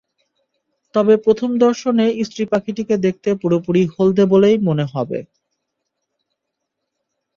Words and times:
তবে 0.95 1.13
প্রথম 1.17 1.49
দর্শনে 1.57 2.05
স্ত্রী 2.23 2.43
পাখিটিকে 2.45 2.95
দেখতে 2.97 3.29
পুরোপুরি 3.41 3.81
হলদে 3.95 4.25
বলেই 4.25 4.57
মনে 4.67 4.85
হবে। 4.93 5.19